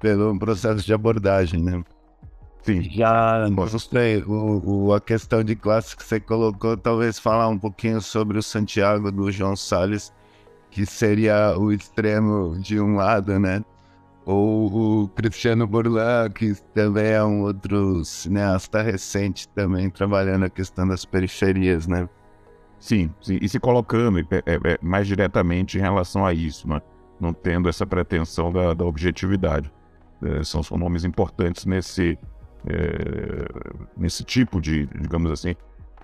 pelo 0.00 0.38
processo 0.38 0.84
de 0.84 0.92
abordagem, 0.94 1.62
né? 1.62 1.82
Sim. 2.62 2.82
Já 2.90 3.48
gostei. 3.48 4.22
O, 4.22 4.62
o, 4.64 4.94
a 4.94 5.00
questão 5.00 5.42
de 5.42 5.56
classe 5.56 5.96
que 5.96 6.04
você 6.04 6.20
colocou, 6.20 6.76
talvez 6.76 7.18
falar 7.18 7.48
um 7.48 7.58
pouquinho 7.58 8.00
sobre 8.00 8.38
o 8.38 8.42
Santiago 8.42 9.10
do 9.10 9.30
João 9.32 9.56
Salles, 9.56 10.12
que 10.70 10.86
seria 10.86 11.56
o 11.58 11.72
extremo 11.72 12.58
de 12.58 12.80
um 12.80 12.96
lado, 12.96 13.38
né? 13.38 13.62
Ou 14.24 15.04
o 15.04 15.08
Cristiano 15.08 15.66
Burlan, 15.66 16.28
que 16.30 16.54
também 16.74 17.12
é 17.12 17.24
um 17.24 17.42
outro 17.42 18.04
cineasta 18.04 18.82
recente 18.82 19.48
também, 19.48 19.88
trabalhando 19.88 20.44
a 20.44 20.50
questão 20.50 20.86
das 20.86 21.04
periferias, 21.04 21.86
né? 21.86 22.08
Sim, 22.78 23.10
sim. 23.20 23.38
e 23.40 23.48
se 23.48 23.58
colocando 23.58 24.20
é, 24.20 24.24
é, 24.46 24.78
mais 24.80 25.06
diretamente 25.06 25.78
em 25.78 25.80
relação 25.80 26.24
a 26.24 26.32
isso, 26.32 26.68
né? 26.68 26.80
não 27.20 27.32
tendo 27.32 27.68
essa 27.68 27.84
pretensão 27.84 28.52
da, 28.52 28.72
da 28.74 28.84
objetividade. 28.84 29.72
É, 30.22 30.44
são, 30.44 30.62
são 30.62 30.76
nomes 30.76 31.04
importantes 31.04 31.64
nesse, 31.66 32.18
é, 32.66 33.46
nesse 33.96 34.22
tipo 34.24 34.60
de, 34.60 34.86
digamos 34.86 35.30
assim, 35.30 35.54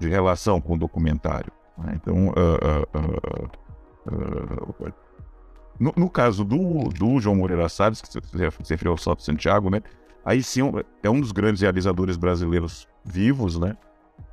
de 0.00 0.08
relação 0.08 0.60
com 0.60 0.74
o 0.74 0.78
documentário. 0.78 1.52
Né? 1.78 1.92
Então, 1.96 2.28
uh, 2.28 2.30
uh, 2.30 3.44
uh, 3.44 3.50
no, 5.78 5.92
no, 5.96 6.08
caso 6.08 6.44
do, 6.44 6.88
do 6.88 7.18
João 7.18 7.36
Moreira 7.36 7.68
Salles, 7.68 8.00
que 8.00 8.08
se 8.08 8.20
referiu 8.70 8.92
ao 8.92 8.98
Salto 8.98 9.22
Santiago, 9.22 9.70
né? 9.70 9.82
aí 10.24 10.42
sim 10.42 10.60
é 11.02 11.10
um 11.10 11.20
dos 11.20 11.32
grandes 11.32 11.60
realizadores 11.60 12.16
brasileiros 12.16 12.88
vivos, 13.04 13.58
né? 13.58 13.76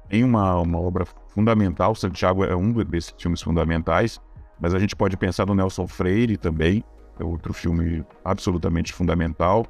Em 0.10 0.24
uma, 0.24 0.60
uma 0.60 0.80
obra 0.80 1.06
fundamental, 1.28 1.96
Santiago 1.96 2.44
é 2.44 2.56
um 2.56 2.72
desses 2.72 3.14
filmes 3.18 3.42
fundamentais, 3.42 4.20
mas 4.60 4.74
a 4.74 4.80
gente 4.80 4.96
pode 4.96 5.18
pensar 5.18 5.46
no 5.46 5.56
Nelson 5.56 5.88
Freire 5.88 6.38
também, 6.38 6.84
é 7.20 7.24
outro 7.24 7.54
filme 7.54 8.06
absolutamente 8.24 8.94
fundamental. 8.94 9.66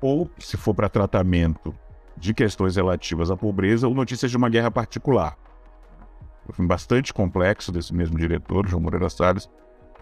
Ou, 0.00 0.30
se 0.38 0.56
for 0.56 0.74
para 0.74 0.88
tratamento 0.88 1.74
de 2.16 2.34
questões 2.34 2.76
relativas 2.76 3.30
à 3.30 3.36
pobreza, 3.36 3.88
ou 3.88 3.94
Notícias 3.94 4.30
de 4.30 4.36
uma 4.36 4.48
Guerra 4.48 4.70
Particular. 4.70 5.36
Um 6.48 6.52
filme 6.52 6.68
bastante 6.68 7.12
complexo 7.12 7.72
desse 7.72 7.94
mesmo 7.94 8.18
diretor, 8.18 8.68
João 8.68 8.82
Moreira 8.82 9.08
Salles, 9.08 9.48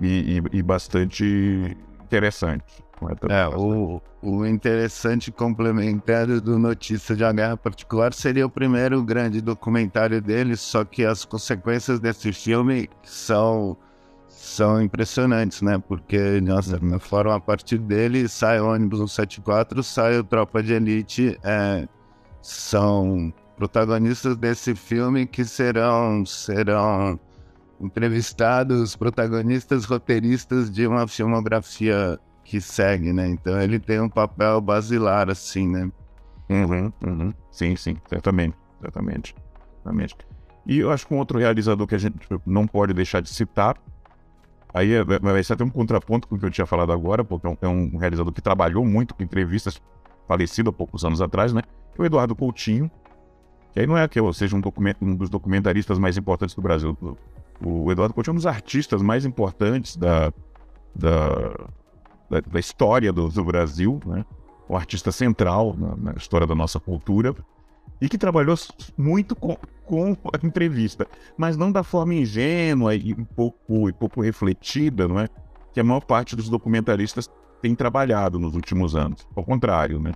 e, 0.00 0.40
e, 0.52 0.58
e 0.58 0.62
bastante 0.62 1.76
interessante. 2.02 2.84
É, 3.28 3.42
é 3.42 3.48
o, 3.48 4.00
o 4.22 4.46
interessante 4.46 5.30
complementar 5.30 6.26
do 6.26 6.58
Notícia 6.58 7.14
de 7.14 7.22
uma 7.22 7.32
Guerra 7.32 7.56
Particular 7.56 8.14
seria 8.14 8.46
o 8.46 8.50
primeiro 8.50 9.02
grande 9.02 9.40
documentário 9.40 10.20
dele, 10.22 10.56
só 10.56 10.84
que 10.84 11.04
as 11.04 11.24
consequências 11.24 12.00
desse 12.00 12.32
filme 12.32 12.88
são 13.02 13.76
são 14.28 14.80
impressionantes, 14.82 15.62
né? 15.62 15.82
Porque, 15.88 16.40
nossa, 16.40 16.78
uhum. 16.82 16.98
foram 16.98 17.30
a 17.30 17.40
partir 17.40 17.78
dele, 17.78 18.28
sai 18.28 18.60
o 18.60 18.66
ônibus 18.66 18.98
174, 18.98 19.82
sai 19.82 20.18
o 20.18 20.24
Tropa 20.24 20.62
de 20.62 20.74
Elite, 20.74 21.38
é, 21.42 21.88
são 22.42 23.32
protagonistas 23.56 24.36
desse 24.36 24.74
filme 24.74 25.26
que 25.26 25.44
serão, 25.44 26.26
serão 26.26 27.18
entrevistados, 27.80 28.96
protagonistas, 28.96 29.84
roteiristas 29.84 30.70
de 30.70 30.86
uma 30.86 31.06
filmografia 31.06 32.18
que 32.44 32.60
segue, 32.60 33.12
né? 33.12 33.28
Então 33.28 33.60
ele 33.60 33.78
tem 33.78 34.00
um 34.00 34.08
papel 34.08 34.60
basilar, 34.60 35.30
assim, 35.30 35.68
né? 35.68 35.90
Uhum, 36.48 36.92
uhum. 37.06 37.32
Sim, 37.50 37.74
sim, 37.76 37.96
certamente, 38.08 38.56
certamente, 38.80 39.34
certamente. 39.76 40.16
E 40.66 40.78
eu 40.78 40.90
acho 40.90 41.06
que 41.06 41.14
um 41.14 41.18
outro 41.18 41.38
realizador 41.38 41.86
que 41.86 41.94
a 41.94 41.98
gente 41.98 42.16
não 42.46 42.66
pode 42.66 42.92
deixar 42.92 43.20
de 43.20 43.28
citar 43.28 43.76
Aí 44.74 44.92
é, 44.92 45.04
vai 45.04 45.42
ser 45.44 45.52
até 45.52 45.62
um 45.62 45.70
contraponto 45.70 46.26
com 46.26 46.34
o 46.34 46.38
que 46.38 46.44
eu 46.44 46.50
tinha 46.50 46.66
falado 46.66 46.90
agora, 46.90 47.24
porque 47.24 47.46
é, 47.46 47.56
é 47.62 47.68
um, 47.68 47.96
realizador 47.96 48.32
que 48.32 48.42
trabalhou 48.42 48.84
muito 48.84 49.14
com 49.14 49.22
entrevistas, 49.22 49.80
falecido 50.26 50.70
há 50.70 50.72
poucos 50.72 51.04
anos 51.04 51.22
atrás, 51.22 51.52
né? 51.52 51.62
Que 51.94 52.00
é 52.00 52.02
o 52.02 52.04
Eduardo 52.04 52.34
Coutinho, 52.34 52.90
que 53.72 53.78
aí 53.78 53.86
não 53.86 53.96
é 53.96 54.08
que 54.08 54.18
eu 54.18 54.32
seja 54.32 54.56
um, 54.56 54.60
um 55.00 55.14
dos 55.14 55.30
documentaristas 55.30 55.96
mais 55.96 56.18
importantes 56.18 56.56
do 56.56 56.60
Brasil. 56.60 56.98
O, 57.62 57.90
Eduardo 57.90 58.14
Coutinho 58.14 58.32
é 58.32 58.34
um 58.34 58.36
dos 58.36 58.46
artistas 58.46 59.02
mais 59.02 59.24
importantes 59.24 59.96
da, 59.96 60.32
da, 60.94 61.68
da, 62.30 62.40
da 62.40 62.60
história 62.60 63.12
do, 63.12 63.28
do, 63.28 63.44
Brasil, 63.44 64.00
né? 64.06 64.24
um 64.68 64.76
artista 64.76 65.12
central 65.12 65.74
na, 65.76 65.96
na, 65.96 66.12
história 66.12 66.46
da 66.46 66.54
nossa 66.54 66.80
cultura 66.80 67.34
e 68.00 68.08
que 68.08 68.18
trabalhou 68.18 68.56
muito 68.96 69.36
com, 69.36 69.56
com, 69.84 70.16
a 70.32 70.46
entrevista, 70.46 71.06
mas 71.36 71.56
não 71.56 71.70
da 71.70 71.82
forma 71.82 72.14
ingênua 72.14 72.94
e 72.94 73.12
um 73.12 73.24
pouco, 73.24 73.88
e 73.88 73.92
pouco 73.92 74.20
refletida, 74.20 75.06
não 75.06 75.20
é? 75.20 75.28
Que 75.72 75.80
a 75.80 75.84
maior 75.84 76.00
parte 76.00 76.36
dos 76.36 76.48
documentaristas 76.48 77.30
tem 77.60 77.74
trabalhado 77.74 78.38
nos 78.38 78.54
últimos 78.54 78.94
anos. 78.94 79.26
Ao 79.34 79.42
contrário, 79.42 79.98
né? 80.00 80.12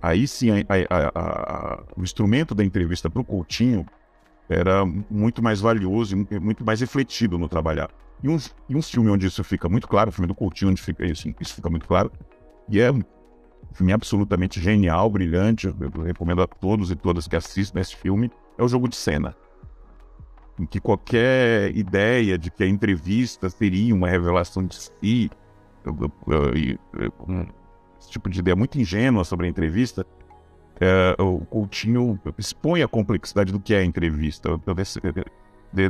aí 0.00 0.26
sim, 0.26 0.48
o 1.96 2.02
instrumento 2.02 2.54
da 2.54 2.64
entrevista 2.64 3.10
para 3.10 3.20
o 3.20 3.24
Coutinho 3.24 3.86
era 4.48 4.84
muito 5.10 5.42
mais 5.42 5.60
valioso 5.60 6.16
e 6.30 6.38
muito 6.38 6.64
mais 6.64 6.80
refletido 6.80 7.38
no 7.38 7.48
trabalhar. 7.48 7.90
E 8.22 8.28
um, 8.28 8.36
e 8.68 8.76
um 8.76 8.82
filme 8.82 9.10
onde 9.10 9.26
isso 9.26 9.42
fica 9.44 9.68
muito 9.68 9.86
claro, 9.86 10.10
o 10.10 10.12
filme 10.12 10.26
do 10.26 10.34
Coutinho, 10.34 10.70
onde 10.70 10.80
fica 10.80 11.04
isso, 11.04 11.28
isso 11.40 11.54
fica 11.54 11.68
muito 11.68 11.86
claro, 11.86 12.10
e 12.68 12.80
é 12.80 12.90
um 12.90 13.02
filme 13.72 13.92
absolutamente 13.92 14.60
genial, 14.60 15.10
brilhante, 15.10 15.66
eu 15.66 16.02
recomendo 16.02 16.42
a 16.42 16.46
todos 16.46 16.90
e 16.90 16.96
todas 16.96 17.28
que 17.28 17.36
assistam 17.36 17.80
esse 17.80 17.94
filme, 17.94 18.30
é 18.56 18.62
o 18.62 18.68
Jogo 18.68 18.88
de 18.88 18.96
Cena. 18.96 19.36
Em 20.58 20.64
que 20.64 20.80
qualquer 20.80 21.76
ideia 21.76 22.38
de 22.38 22.50
que 22.50 22.64
a 22.64 22.66
entrevista 22.66 23.50
seria 23.50 23.94
uma 23.94 24.08
revelação 24.08 24.64
de 24.64 24.74
si, 24.74 25.30
esse 28.00 28.10
tipo 28.10 28.30
de 28.30 28.40
ideia 28.40 28.56
muito 28.56 28.80
ingênua 28.80 29.24
sobre 29.24 29.46
a 29.46 29.50
entrevista, 29.50 30.06
é, 30.80 31.16
o 31.20 31.40
Coutinho 31.46 32.18
expõe 32.38 32.82
a 32.82 32.88
complexidade 32.88 33.52
do 33.52 33.60
que 33.60 33.74
é 33.74 33.78
a 33.78 33.84
entrevista, 33.84 34.58
desse, 34.74 35.00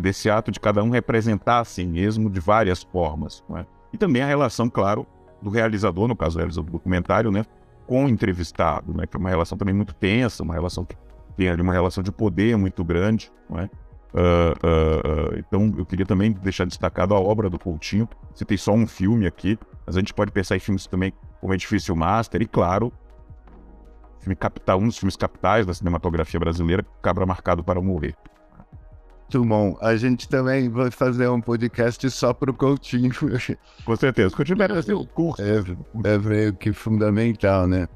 desse 0.01 0.31
ato 0.31 0.51
de 0.51 0.61
cada 0.61 0.83
um 0.83 0.91
representar 0.91 1.61
a 1.61 1.65
si 1.65 1.85
mesmo 1.85 2.31
de 2.31 2.41
várias 2.41 2.83
formas. 2.83 3.43
É? 3.57 3.67
E 3.93 3.99
também 3.99 4.23
a 4.23 4.27
relação, 4.27 4.69
claro, 4.69 5.07
do 5.43 5.51
realizador, 5.51 6.09
no 6.09 6.17
caso 6.17 6.37
o 6.37 6.39
realizador 6.39 6.67
do 6.67 6.73
documentário, 6.73 7.31
né, 7.31 7.45
com 7.87 8.05
o 8.05 8.09
entrevistado, 8.09 8.93
né, 8.95 9.07
que 9.07 9.17
é 9.17 9.21
uma 9.21 9.31
relação 9.31 9.57
também 9.57 9.75
muito 9.75 9.95
tensa, 9.95 10.43
uma 10.43 10.55
relação 10.55 10.85
que 10.85 10.97
tem 11.37 11.49
ali 11.49 11.63
uma 11.63 11.73
relação 11.73 12.03
de 12.03 12.11
poder 12.11 12.57
muito 12.57 12.83
grande. 12.83 13.31
É? 13.55 13.65
Uh, 13.65 14.19
uh, 14.19 15.35
uh, 15.35 15.39
então, 15.39 15.75
eu 15.77 15.85
queria 15.85 16.07
também 16.07 16.33
deixar 16.33 16.65
destacado 16.65 17.15
a 17.15 17.21
obra 17.21 17.51
do 17.51 17.59
Coutinho. 17.59 18.09
Citei 18.35 18.57
só 18.57 18.73
um 18.73 18.87
filme 18.87 19.27
aqui, 19.27 19.59
mas 19.85 19.97
a 19.97 20.01
gente 20.01 20.15
pode 20.15 20.33
pensar 20.33 20.57
em 20.57 20.61
filmes 20.61 20.87
também 20.87 21.13
como 21.41 21.53
Edifício 21.53 21.95
Master, 21.95 22.41
e 22.41 22.47
claro, 22.47 22.91
filme 24.27 24.35
capital, 24.37 24.81
um 24.81 24.89
dos 24.89 24.99
filmes 24.99 25.17
capitais 25.17 25.65
da 25.65 25.73
cinematografia 25.73 26.41
brasileira, 26.41 26.85
Cabra 27.01 27.25
Marcado 27.25 27.63
para 27.63 27.81
Morrer. 27.81 28.15
Muito 29.23 29.49
bom. 29.49 29.79
A 29.81 29.97
gente 29.97 30.29
também 30.29 30.69
vai 30.69 30.91
fazer 30.91 31.29
um 31.29 31.41
podcast 31.41 32.09
só 32.11 32.33
para 32.33 32.51
o 32.51 32.55
Coutinho. 32.55 33.11
Com 33.85 33.97
certeza. 33.97 34.35
O 34.35 34.37
Coutinho 34.37 34.59
merece 34.59 34.93
o 34.93 35.07
curso. 35.07 35.43
É, 35.43 36.13
é 36.13 36.19
meio 36.19 36.53
que 36.55 36.73
fundamental, 36.73 37.67
né? 37.67 37.89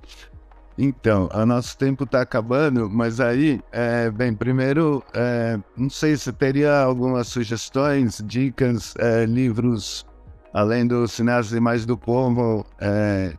Então, 0.78 1.28
o 1.32 1.46
nosso 1.46 1.76
tempo 1.76 2.04
está 2.04 2.22
acabando, 2.22 2.88
mas 2.88 3.20
aí, 3.20 3.60
é, 3.70 4.10
bem, 4.10 4.32
primeiro, 4.32 5.04
é, 5.12 5.58
não 5.76 5.90
sei 5.90 6.16
se 6.16 6.32
teria 6.32 6.80
algumas 6.80 7.28
sugestões, 7.28 8.22
dicas, 8.24 8.94
é, 8.98 9.26
livros, 9.26 10.06
além 10.54 10.86
do 10.86 11.06
Sinais 11.06 11.52
e 11.52 11.60
Mais 11.60 11.84
do 11.84 11.98
Povo, 11.98 12.64
é, 12.80 13.34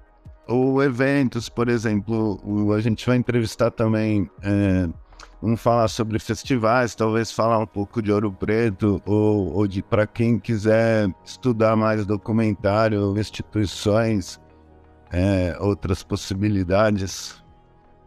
ou 0.51 0.84
eventos, 0.84 1.50
por 1.50 1.70
exemplo, 1.70 2.74
a 2.75 2.81
gente 2.81 3.05
vai 3.05 3.17
entrevistar 3.17 3.72
também, 3.72 4.29
é, 4.43 4.88
vamos 5.41 5.62
falar 5.62 5.88
sobre 5.88 6.20
festivais, 6.20 6.93
talvez 6.93 7.31
falar 7.31 7.58
um 7.60 7.65
pouco 7.65 8.01
de 8.01 8.12
Ouro 8.12 8.31
Preto, 8.31 9.01
ou, 9.05 9.53
ou 9.53 9.67
de 9.67 9.81
para 9.81 10.05
quem 10.05 10.38
quiser 10.38 11.10
estudar 11.24 11.75
mais 11.75 12.05
documentário, 12.05 13.17
instituições, 13.17 14.39
é, 15.12 15.55
outras 15.60 16.03
possibilidades. 16.03 17.41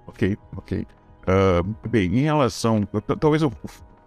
Ok, 0.06 0.36
ok. 0.56 0.86
Uh, 1.22 1.88
bem, 1.88 2.18
em 2.18 2.22
relação. 2.22 2.86
Talvez 3.19 3.42
eu 3.42 3.50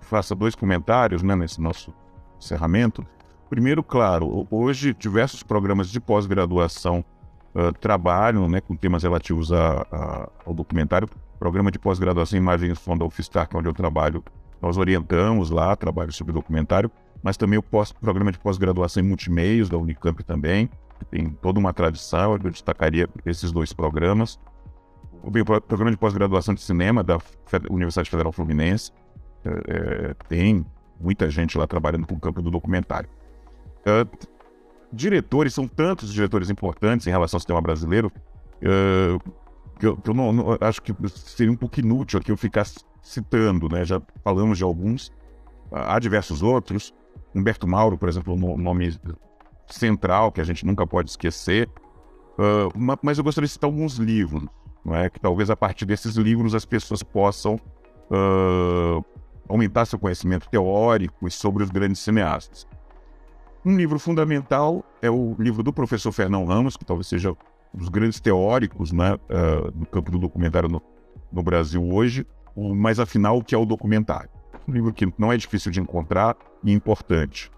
faça 0.02 0.36
dois 0.36 0.54
comentários 0.54 1.24
né, 1.24 1.36
nesse 1.36 1.60
nosso 1.60 1.94
encerramento. 2.38 3.06
Primeiro, 3.50 3.84
claro, 3.84 4.48
hoje 4.52 4.94
diversos 4.94 5.42
programas 5.42 5.90
de 5.90 6.00
pós-graduação 6.00 7.04
uh, 7.56 7.74
trabalham 7.80 8.48
né, 8.48 8.62
com 8.62 8.76
temas 8.76 9.04
relativos 9.04 9.52
a, 9.52 9.86
a, 9.92 10.30
ao 10.46 10.54
documentário. 10.54 11.10
Programa 11.40 11.72
de 11.72 11.80
pós-graduação 11.80 12.38
em 12.38 12.42
Imagens 12.42 12.78
e 12.78 12.82
Som 12.82 12.98
da 12.98 13.06
UFSTAR, 13.06 13.48
que 13.48 13.56
onde 13.56 13.68
eu 13.68 13.74
trabalho, 13.74 14.24
nós 14.62 14.78
orientamos 14.78 15.50
lá, 15.50 15.76
trabalho 15.76 16.12
sobre 16.12 16.34
documentário, 16.34 16.90
mas 17.22 17.38
também 17.38 17.60
o 17.60 17.64
pós, 17.64 17.92
programa 17.92 18.32
de 18.32 18.40
pós-graduação 18.40 19.04
em 19.04 19.08
multimeios 19.08 19.70
da 19.70 19.78
Unicamp 19.78 20.24
também 20.24 20.70
tem 21.06 21.30
toda 21.30 21.60
uma 21.60 21.74
tradição, 21.74 22.34
eu 22.34 22.40
destacaria 22.40 23.08
esses 23.26 23.52
dois 23.52 23.74
programas. 23.74 24.40
O 25.24 25.32
programa 25.62 25.92
de 25.92 25.98
pós-graduação 25.98 26.54
de 26.54 26.62
cinema 26.62 27.04
da 27.04 27.20
Universidade 27.70 28.10
Federal 28.10 28.32
Fluminense 28.32 28.92
é, 29.44 29.50
é, 29.50 30.14
tem 30.28 30.66
muita 31.00 31.30
gente 31.30 31.58
lá 31.58 31.68
trabalhando 31.68 32.08
com 32.08 32.16
o 32.16 32.20
campo 32.20 32.42
do 32.42 32.50
documentário. 32.50 33.10
É, 33.86 34.06
diretores, 34.92 35.54
são 35.54 35.68
tantos 35.68 36.14
diretores 36.14 36.50
importantes 36.50 37.08
em 37.08 37.10
relação 37.10 37.38
ao 37.38 37.42
cinema 37.42 37.62
brasileiro, 37.62 38.12
é, 38.62 39.18
que 39.80 39.86
eu, 39.86 39.98
que 39.98 40.10
eu 40.10 40.14
não, 40.14 40.34
não, 40.34 40.58
acho 40.62 40.82
que 40.82 40.94
seria 41.10 41.52
um 41.52 41.56
pouco 41.56 41.80
inútil 41.80 42.20
aqui 42.20 42.32
eu 42.32 42.38
ficar 42.38 42.66
citando, 43.02 43.70
né? 43.70 43.86
Já 43.86 44.02
falamos 44.24 44.58
de 44.58 44.64
alguns, 44.64 45.12
há 45.72 46.00
diversos 46.00 46.42
outros. 46.42 46.94
Humberto 47.36 47.68
Mauro, 47.68 47.98
por 47.98 48.10
exemplo, 48.10 48.34
um 48.34 48.58
nome 48.58 48.98
central 49.68 50.32
que 50.32 50.42
a 50.42 50.44
gente 50.44 50.66
nunca 50.66 50.88
pode 50.88 51.10
esquecer. 51.10 51.70
Uh, 52.38 52.98
mas 53.02 53.18
eu 53.18 53.24
gostaria 53.24 53.48
de 53.48 53.54
citar 53.54 53.68
alguns 53.68 53.98
livros, 53.98 54.46
não 54.86 54.96
é? 54.96 55.10
que 55.10 55.20
talvez 55.20 55.50
a 55.50 55.56
partir 55.56 55.86
desses 55.86 56.16
livros 56.16 56.54
as 56.54 56.66
pessoas 56.66 57.02
possam 57.02 57.56
uh, 58.12 59.04
aumentar 59.50 59.86
seu 59.86 59.98
conhecimento 59.98 60.48
teórico 60.50 61.30
sobre 61.32 61.64
os 61.64 61.70
grandes 61.70 62.00
cineastas. 62.00 62.68
Um 63.68 63.76
livro 63.76 64.00
fundamental 64.00 64.82
é 65.02 65.12
o 65.12 65.36
livro 65.38 65.62
do 65.62 65.74
professor 65.74 66.14
Fernão 66.14 66.46
Ramos, 66.46 66.78
que 66.78 66.86
talvez 66.86 67.06
seja 67.06 67.32
um 67.32 67.78
dos 67.78 67.90
grandes 67.90 68.18
teóricos 68.18 68.94
né, 68.94 69.16
uh, 69.16 69.70
do 69.74 69.86
campo 69.86 70.10
do 70.10 70.18
documentário 70.18 70.70
no, 70.70 70.82
no 71.30 71.44
Brasil 71.44 71.86
hoje, 71.86 72.26
mas 72.56 72.98
afinal, 72.98 73.38
o 73.38 73.44
que 73.44 73.54
é 73.54 73.58
o 73.58 73.66
documentário? 73.66 74.30
Um 74.66 74.72
livro 74.72 74.94
que 74.94 75.14
não 75.18 75.34
é 75.34 75.36
difícil 75.36 75.70
de 75.70 75.82
encontrar 75.82 76.38
e 76.64 76.72
importante. 76.72 77.52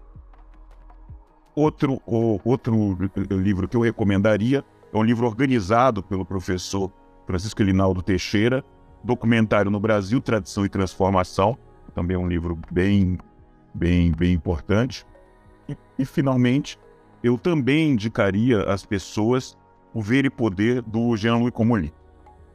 Outro, 1.54 2.02
o, 2.04 2.40
outro 2.44 2.98
livro 3.30 3.68
que 3.68 3.76
eu 3.76 3.80
recomendaria 3.80 4.64
é 4.92 4.98
um 4.98 5.04
livro 5.04 5.28
organizado 5.28 6.02
pelo 6.02 6.26
professor 6.26 6.90
Francisco 7.24 7.62
Elinaldo 7.62 8.02
Teixeira, 8.02 8.64
Documentário 9.04 9.70
no 9.70 9.78
Brasil, 9.78 10.20
Tradição 10.20 10.64
e 10.64 10.68
Transformação, 10.68 11.56
também 11.94 12.16
é 12.16 12.18
um 12.18 12.26
livro 12.26 12.58
bem, 12.72 13.16
bem, 13.72 14.10
bem 14.10 14.32
importante. 14.32 15.06
E, 15.70 16.02
e 16.02 16.04
finalmente, 16.04 16.78
eu 17.22 17.38
também 17.38 17.90
indicaria 17.90 18.62
às 18.64 18.84
pessoas 18.84 19.56
o 19.92 20.00
Ver 20.00 20.24
e 20.24 20.30
Poder 20.30 20.82
do 20.82 21.16
Jean-Louis 21.16 21.52
Comolli, 21.52 21.92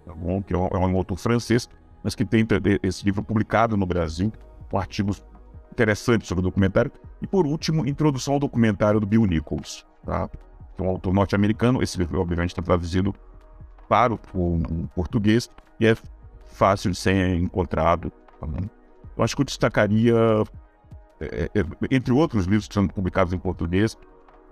tá 0.06 0.14
bom? 0.14 0.42
que 0.42 0.54
é 0.54 0.58
um, 0.58 0.68
é 0.68 0.78
um 0.78 0.98
autor 0.98 1.18
francês, 1.18 1.70
mas 2.04 2.16
que 2.16 2.26
tem 2.26 2.46
esse 2.82 3.04
livro 3.04 3.24
publicado 3.24 3.76
no 3.76 3.86
Brasil, 3.86 4.32
com 4.70 4.78
artigos 4.78 5.24
interessante 5.72 6.26
sobre 6.26 6.42
o 6.42 6.44
documentário. 6.44 6.92
E 7.22 7.28
por 7.28 7.46
último, 7.46 7.86
introdução 7.86 8.36
ao 8.36 8.40
documentário 8.40 9.00
do 9.00 9.06
Bill 9.06 9.26
Nichols, 9.26 9.86
tá? 10.06 10.30
que 10.30 10.82
é 10.82 10.84
um 10.84 10.90
autor 10.90 11.14
norte-americano. 11.14 11.84
Esse 11.84 11.98
livro, 11.98 12.20
obviamente, 12.22 12.52
está 12.52 12.62
traduzido 12.62 13.14
para 13.90 14.14
o, 14.14 14.18
o, 14.34 14.88
português 14.96 15.50
e 15.80 15.86
é 15.86 15.96
fácil 16.46 16.92
de 16.92 16.98
ser 16.98 17.36
encontrado. 17.36 18.12
Tá 18.40 18.48
eu 19.18 19.24
acho 19.24 19.36
que 19.36 19.42
eu 19.42 19.46
destacaria, 19.46 20.16
é, 21.20 21.50
é, 21.54 21.66
entre 21.92 22.14
outros 22.14 22.46
livros 22.46 22.68
que 22.68 22.74
são 22.74 22.88
publicados 22.88 23.34
em 23.34 23.38
português, 23.38 23.98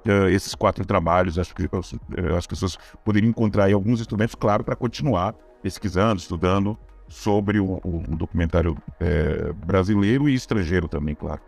é, 0.06 0.32
esses 0.32 0.56
quatro 0.56 0.86
trabalhos. 0.86 1.39
Acho 1.39 1.54
que, 1.56 1.69
eu, 1.71 2.36
as 2.38 2.47
pessoas 2.47 2.78
poderiam 3.04 3.30
encontrar 3.30 3.65
aí 3.65 3.73
alguns 3.73 3.99
instrumentos, 3.99 4.36
claro, 4.36 4.63
para 4.63 4.76
continuar 4.76 5.34
pesquisando, 5.62 6.19
estudando 6.19 6.78
sobre 7.08 7.60
o, 7.60 7.80
o, 7.84 8.04
o 8.10 8.15
documentário 8.15 8.78
é, 8.99 9.54
brasileiro 9.54 10.28
e 10.28 10.34
estrangeiro 10.34 10.88
também, 10.88 11.15
claro. 11.15 11.41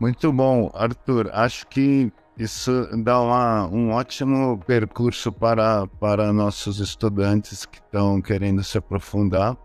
Muito 0.00 0.32
bom, 0.32 0.70
Arthur. 0.74 1.28
Acho 1.32 1.66
que 1.66 2.12
isso 2.38 2.88
dá 3.02 3.20
uma, 3.20 3.66
um 3.66 3.90
ótimo 3.90 4.58
percurso 4.64 5.32
para, 5.32 5.88
para 5.98 6.32
nossos 6.32 6.78
estudantes 6.78 7.66
que 7.66 7.78
estão 7.78 8.22
querendo 8.22 8.62
se 8.62 8.78
aprofundar. 8.78 9.56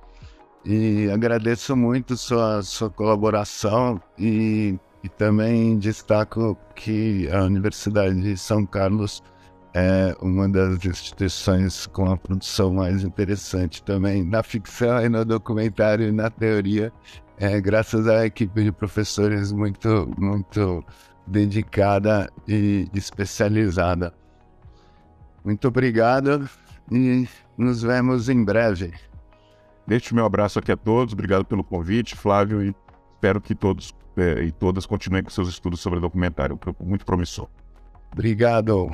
E 0.65 1.09
agradeço 1.11 1.75
muito 1.75 2.15
sua, 2.15 2.61
sua 2.63 2.89
colaboração 2.89 4.01
e, 4.17 4.79
e 5.03 5.09
também 5.09 5.77
destaco 5.77 6.57
que 6.73 7.29
a 7.29 7.43
Universidade 7.43 8.21
de 8.21 8.37
São 8.37 8.65
Carlos 8.65 9.21
é 9.73 10.15
uma 10.21 10.47
das 10.47 10.85
instituições 10.85 11.87
com 11.87 12.09
a 12.09 12.15
produção 12.15 12.73
mais 12.73 13.03
interessante 13.03 13.83
também 13.83 14.23
na 14.23 14.43
ficção 14.43 15.03
e 15.03 15.09
no 15.09 15.25
documentário 15.25 16.07
e 16.07 16.11
na 16.11 16.29
teoria, 16.29 16.93
é, 17.37 17.59
graças 17.59 18.07
à 18.07 18.25
equipe 18.25 18.63
de 18.63 18.71
professores 18.71 19.51
muito, 19.51 20.09
muito 20.17 20.85
dedicada 21.25 22.29
e 22.47 22.87
especializada. 22.93 24.13
Muito 25.43 25.67
obrigado 25.67 26.47
e 26.91 27.27
nos 27.57 27.81
vemos 27.81 28.29
em 28.29 28.43
breve. 28.45 28.93
Deixo 29.87 30.15
meu 30.15 30.25
abraço 30.25 30.59
aqui 30.59 30.71
a 30.71 30.77
todos, 30.77 31.13
obrigado 31.13 31.45
pelo 31.45 31.63
convite, 31.63 32.15
Flávio, 32.15 32.63
e 32.63 32.73
espero 33.15 33.41
que 33.41 33.53
todos 33.53 33.93
é, 34.15 34.43
e 34.43 34.51
todas 34.51 34.85
continuem 34.85 35.23
com 35.23 35.29
seus 35.29 35.49
estudos 35.49 35.79
sobre 35.79 35.99
documentário, 35.99 36.59
muito 36.79 37.05
promissor. 37.05 37.47
Obrigado. 38.11 38.91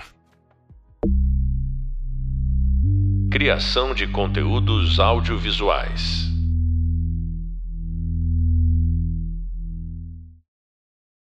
Criação 3.31 3.93
de 3.93 4.07
conteúdos 4.07 4.99
audiovisuais. 4.99 6.28